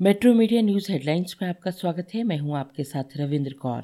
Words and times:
Metro 0.00 0.32
media 0.34 0.60
news 0.62 0.92
headlines 0.92 1.36
में 1.42 1.48
आपका 1.48 1.70
स्वागत 1.70 2.08
है। 2.14 2.22
मैं 2.22 2.38
हूँ 2.38 2.56
आपके 2.56 2.84
साथ 2.84 3.16
रविंद्र 3.16 3.52
कौर। 3.52 3.82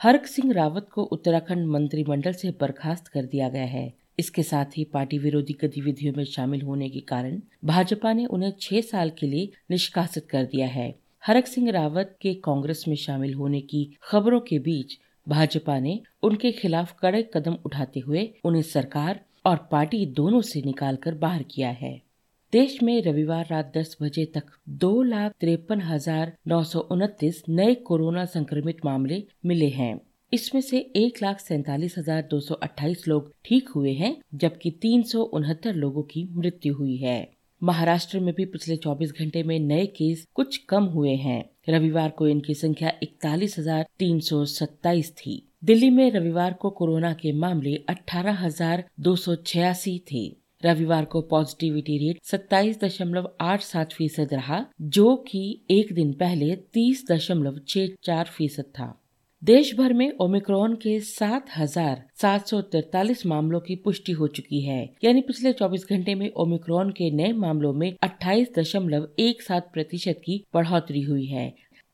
हरक 0.00 0.26
सिंह 0.26 0.52
रावत 0.52 0.88
को 0.92 1.02
उत्तराखंड 1.02 1.66
मंत्रिमंडल 1.66 2.32
से 2.32 2.50
बर्खास्त 2.50 3.08
कर 3.08 3.22
दिया 3.22 3.48
गया 3.48 3.64
है। 3.64 3.92
इसके 4.18 4.42
साथ 4.42 4.64
ही 4.76 4.84
पार्टी 4.84 5.18
विरोधी 5.18 5.52
गतिविधियों 5.52 6.14
में 6.16 6.24
शामिल 6.24 6.62
होने 6.62 6.88
के 6.88 7.00
कारण 7.00 7.40
भाजपा 7.64 8.12
ने 8.12 8.26
उन्हें 8.26 8.52
छह 8.60 8.80
साल 8.80 9.10
के 9.10 9.26
लिए 9.26 9.50
निष्कासित 9.70 10.26
कर 10.30 10.44
दिया 10.44 10.66
है। 10.66 10.94
हरक 11.26 11.46
सिंह 11.46 11.70
रावत 11.70 12.16
के 12.20 12.34
कांग्रेस 12.34 12.84
में 12.88 12.96
शामिल 12.96 13.34
होने 13.34 13.60
की 13.60 13.84
खबरों 14.02 14.40
के 14.40 14.58
बीच 14.58 14.98
भाजपा 15.28 15.78
ने 15.78 16.00
उनके 16.22 16.52
खिलाफ 16.52 16.94
कड़े 17.00 17.30
कदम 17.34 17.56
उठाते 17.66 18.00
हुए 18.00 18.28
उन्हें 18.44 18.62
सरकार 18.62 19.20
और 19.46 19.68
पार्टी 19.72 20.06
दोनों 20.06 20.40
से 20.42 20.62
निकालकर 20.62 21.14
बाहर 21.14 21.42
किया 21.42 21.70
है। 21.70 22.09
देश 22.52 22.76
में 22.82 23.00
रविवार 23.02 23.46
रात 23.50 23.70
10 23.76 23.96
बजे 24.02 24.24
तक 24.34 24.44
दो 24.78 25.02
लाख 25.02 25.32
तिरपन 25.40 25.80
हज़ार 25.80 26.32
नौ 26.48 26.62
सौ 26.62 26.80
उनतीस 26.92 27.42
नए 27.48 27.74
कोरोना 27.86 28.24
संक्रमित 28.24 28.76
मामले 28.84 29.22
मिले 29.46 29.68
हैं। 29.68 30.00
इसमें 30.32 30.60
से 30.60 30.78
एक 30.96 31.22
लाख 31.22 31.40
सैतालीस 31.40 31.94
हज़ार 31.98 32.22
दो 32.30 32.40
सौ 32.40 32.54
अट्ठाईस 32.56 33.06
लोग 33.08 33.30
ठीक 33.44 33.68
हुए 33.68 33.92
हैं, 33.92 34.16
जबकि 34.34 34.70
तीन 34.82 35.02
सौ 35.02 35.22
उनहत्तर 35.22 35.74
लोगों 35.74 36.02
की 36.02 36.26
मृत्यु 36.32 36.74
हुई 36.74 36.96
है। 36.96 37.30
महाराष्ट्र 37.62 38.20
में 38.20 38.34
भी 38.34 38.44
पिछले 38.46 38.76
24 38.78 39.12
घंटे 39.12 39.42
में 39.42 39.58
नए 39.60 39.86
केस 39.96 40.26
कुछ 40.34 40.56
कम 40.68 40.84
हुए 40.88 41.14
हैं। 41.16 41.44
रविवार 41.68 42.10
को 42.10 42.28
इनकी 42.28 42.54
संख्या 42.54 42.92
इकतालीस 43.02 43.58
हज़ार 43.58 43.86
तीन 43.98 44.20
सौ 44.20 44.44
सत्ताईस 44.48 45.12
थी। 45.12 45.42
दिल्ली 45.64 45.90
में 45.90 46.10
रविवार 46.10 46.52
को 46.52 46.70
कोरोना 46.72 47.12
के 47.12 47.32
मामले 47.38 47.76
अठारह 47.88 48.44
हज़ार 48.44 48.84
दो 49.00 49.16
सौ 49.16 49.34
छियासी 49.36 49.98
थे। 50.12 50.39
रविवार 50.64 51.04
को 51.04 51.20
पॉजिटिविटी 51.20 51.98
रेट 51.98 52.18
सत्ताईस 52.24 52.78
दशमलव 52.80 53.28
आठ 53.40 53.60
सात 53.60 53.92
फ़ीसद 53.92 54.34
रहा, 54.34 54.64
जो 54.80 55.16
कि 55.28 55.60
एक 55.70 55.92
दिन 55.94 56.12
पहले 56.12 56.54
तीस 56.74 57.04
दशमलव 57.10 57.58
छह 57.68 57.86
चार 58.02 58.24
फ़ीसद 58.24 58.64
था। 58.78 58.96
देश 59.42 59.72
भर 59.74 59.92
में 59.92 60.12
ओमिक्रॉन 60.20 60.74
के 60.74 60.98
सात 61.00 61.46
हज़ार 61.56 62.02
सात 62.20 62.46
सौ 62.46 62.60
तैतालीस 62.62 63.24
मामलों 63.26 63.60
की 63.60 63.76
पुष्टि 63.76 64.12
हो 64.12 64.26
चुकी 64.28 64.60
है। 64.60 64.82
यानी 65.04 65.20
पिछले 65.20 65.52
24 65.52 65.86
घंटे 65.90 66.14
में 66.14 66.28
ओमिक्रॉन 66.36 66.90
के 66.90 67.10
नए 67.10 67.32
मामलों 67.32 67.72
में 67.72 67.92
अट्ठाईस 68.02 68.48
दशमलव 68.58 69.08
एक 69.18 69.42
सात 69.42 69.70
प्रतिशत 69.72 70.20
की 70.24 70.42
बढ़ोतरी 70.54 71.00
हुई 71.00 71.24
है। 71.26 71.52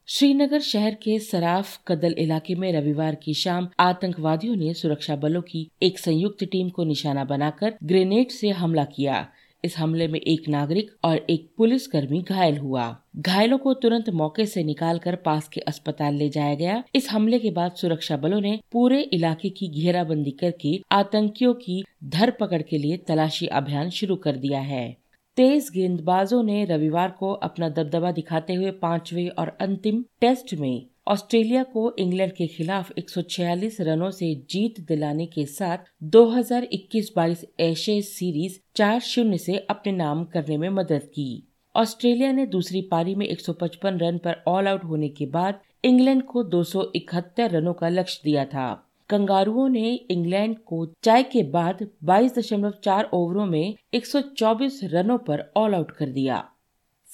श्रीनगर 0.08 0.60
शहर 0.60 0.94
के 0.94 1.18
सराफ 1.18 1.78
कदल 1.88 2.14
इलाके 2.18 2.54
में 2.54 2.72
रविवार 2.72 3.14
की 3.14 3.34
शाम 3.34 3.68
आतंकवादियों 3.80 4.56
ने 4.56 4.74
सुरक्षा 4.74 5.16
बलों 5.16 5.42
की 5.42 5.70
एक 5.82 5.98
संयुक्त 5.98 6.44
टीम 6.44 6.68
को 6.68 6.84
निशाना 6.84 7.24
बनाकर 7.24 7.74
ग्रेनेड 7.84 8.28
से 8.28 8.50
हमला 8.50 8.84
किया। 8.84 9.28
इस 9.64 9.78
हमले 9.78 10.08
में 10.08 10.20
एक 10.20 10.48
नागरिक 10.48 10.90
और 11.04 11.16
एक 11.30 11.50
पुलिसकर्मी 11.56 12.22
घायल 12.22 12.58
हुआ। 12.58 12.96
घायलों 13.16 13.58
को 13.58 13.74
तुरंत 13.74 14.10
मौके 14.10 14.46
से 14.46 14.64
निकालकर 14.64 15.16
पास 15.16 15.48
के 15.48 15.60
अस्पताल 15.60 16.14
ले 16.14 16.28
जाया 16.28 16.54
गया। 16.54 16.82
इस 16.94 17.10
हमले 17.10 17.38
के 17.38 17.50
बाद 17.50 17.72
सुरक्षा 17.72 18.16
बलों 18.16 18.40
ने 18.40 18.60
पूरे 18.72 19.00
इलाके 19.00 19.50
की 19.50 19.68
घेराबंदी 19.68 20.30
करके 20.30 20.80
आतंकियों 20.92 21.54
की 21.54 21.84
धरपकड़ 22.04 22.62
के 22.62 22.78
लिए 22.78 22.96
तलाशी 22.96 23.46
अभियान 23.46 23.90
शुरू 23.90 24.16
कर 24.16 24.36
दिया 24.36 24.60
है। 24.60 25.05
तेज 25.36 25.70
गेंदबाजों 25.74 26.42
ने 26.42 26.64
रविवार 26.64 27.10
को 27.10 27.32
अपना 27.32 27.68
दबदबा 27.68 28.12
दिखाते 28.12 28.54
हुए 28.54 28.70
पांचवे 28.70 29.28
और 29.28 29.48
अंतिम 29.60 30.04
टेस्ट 30.20 30.54
में 30.54 30.86
ऑस्ट्रेलिया 31.08 31.62
को 31.62 31.96
इंग्लैंड 31.98 32.32
के 32.32 32.46
खिलाफ 32.46 32.92
146 32.98 33.80
रनों 33.80 34.10
से 34.10 34.44
जीत 34.50 34.80
दिलाने 34.80 35.26
के 35.26 35.46
साथ 35.46 35.78
2021-22 36.04 37.44
एशिया 37.60 38.00
सीरीज़ 38.00 38.58
चार 38.76 39.00
शून्य 39.00 39.38
से 39.38 39.58
अपने 39.58 39.92
नाम 39.92 40.24
करने 40.24 40.56
में 40.56 40.68
मदद 40.68 41.02
की। 41.02 41.48
ऑस्ट्रेलिया 41.76 42.32
ने 42.32 42.46
दूसरी 42.46 42.82
पारी 42.82 43.14
में 43.14 43.26
155 43.26 43.98
रन 44.02 44.18
पर 44.18 44.42
ऑल 44.48 44.68
आउट 44.68 44.84
होने 44.84 45.08
के 45.08 45.26
बाद 45.26 45.60
इंग्लैंड 45.84 46.22
को 46.22 46.44
271 46.44 47.50
रनों 47.50 47.72
का 47.72 47.88
लक्ष्य 47.88 48.20
दिया 48.24 48.44
था। 48.44 48.85
कंगारुओं 49.08 49.68
ने 49.68 49.94
इंग्लैंड 49.94 50.56
को 50.58 50.86
चाय 51.02 51.22
के 51.22 51.42
बाद 51.42 51.86
22.4 52.04 53.04
ओवरों 53.12 53.46
में 53.46 53.74
124 53.94 54.80
रनों 54.84 55.18
पर 55.18 55.52
ऑल 55.56 55.74
आउट 55.74 55.90
कर 55.90 56.06
दिया। 56.06 56.48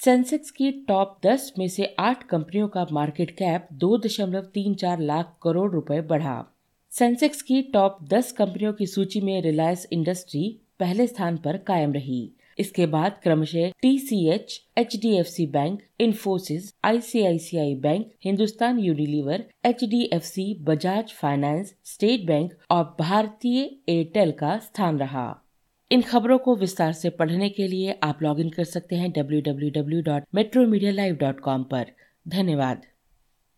सेंसेक्स 0.03 0.51
की 0.51 0.71
टॉप 0.71 1.19
10 1.25 1.51
में 1.59 1.67
से 1.67 1.95
8 1.99 2.23
कंपनियों 2.23 2.67
का 2.67 2.85
मार्केट 2.91 3.31
कैप 3.31 3.67
2.34 3.73 4.99
लाख 4.99 5.37
करोड़ 5.43 5.71
रुपए 5.71 6.01
बढ़ा। 6.01 6.45
सेंसेक्स 6.91 7.41
की 7.41 7.61
टॉप 7.61 7.97
10 8.03 8.31
कंपनियों 8.31 8.73
की 8.73 8.85
सूची 8.85 9.21
में 9.21 9.41
रिलायंस 9.41 9.87
इंडस्ट्री 9.91 10.59
पहले 10.79 11.07
स्थान 11.07 11.37
पर 11.37 11.57
कायम 11.57 11.93
रही। 11.93 12.31
इसके 12.59 12.85
बाद 12.85 13.19
क्रमशः 13.23 13.71
T 13.81 13.97
C 13.99 14.25
H 14.29 14.59
H 14.77 14.95
D 14.95 15.13
F 15.17 15.27
C 15.27 15.45
bank 15.47 15.81
Infosys 15.99 16.73
ICICI 16.85 17.75
bank 17.75 18.11
Hindustan 18.25 18.79
Unilever 18.79 19.43
H 19.65 19.83
D 19.83 20.03
F 20.13 20.23
C 20.23 20.53
Bajaj 20.61 21.13
finance 21.13 21.73
State 21.85 22.25
Bank 22.25 22.53
और 22.71 22.83
भारतीय 22.99 23.61
एयरटेल 23.89 24.31
का 24.31 24.57
स्थान 24.57 24.99
रहा। 24.99 25.27
इन 25.91 26.01
खबरों 26.01 26.37
को 26.37 26.55
विस्तार 26.55 26.93
से 26.93 27.09
पढ़ने 27.09 27.49
के 27.49 27.67
लिए 27.67 27.99
आप 28.03 28.23
लॉगिन 28.23 28.49
कर 28.49 28.63
सकते 28.63 28.95
हैं 28.95 29.11
W 29.11 29.41
W 29.41 29.69
W 29.71 30.01
dot 30.01 30.23
metro 30.35 30.65
media 30.67 30.91
live 30.91 31.15
dot 31.15 31.39
com 31.39 31.65
धन्यवाद। 32.25 32.81